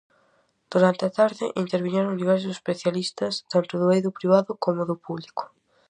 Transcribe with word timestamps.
Durante 0.71 1.03
a 1.05 1.13
tarde, 1.19 1.45
interviñeron 1.63 2.19
diversos 2.21 2.53
especialistas, 2.59 3.33
tanto 3.51 3.73
do 3.81 3.87
eido 3.95 4.15
privado 4.19 4.51
coma 4.63 4.83
do 4.89 4.95
público. 5.05 5.43